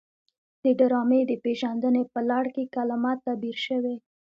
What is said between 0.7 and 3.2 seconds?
ډرامې د پیژندنې په لړ کې کلمه